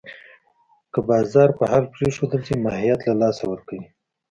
[0.93, 3.83] که بازار په حال پرېښودل شي، ماهیت له لاسه ورکوي.